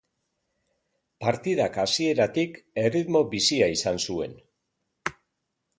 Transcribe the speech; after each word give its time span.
Partidak 1.25 1.77
hasieratik 1.83 2.59
erritmo 2.85 3.23
bizia 3.35 3.73
izan 3.79 4.05
zuen. 4.09 4.39